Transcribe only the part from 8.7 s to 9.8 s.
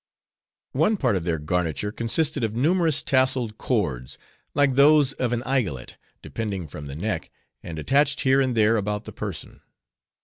about the person.